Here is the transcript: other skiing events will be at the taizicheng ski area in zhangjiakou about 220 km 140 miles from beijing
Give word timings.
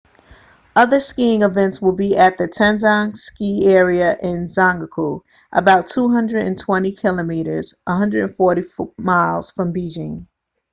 other 0.75 0.99
skiing 0.99 1.43
events 1.43 1.79
will 1.79 1.93
be 1.93 2.17
at 2.17 2.35
the 2.35 2.45
taizicheng 2.47 3.15
ski 3.15 3.67
area 3.67 4.17
in 4.23 4.45
zhangjiakou 4.47 5.21
about 5.51 5.85
220 5.85 6.91
km 6.93 7.73
140 7.85 8.65
miles 8.97 9.51
from 9.51 9.71
beijing 9.71 10.25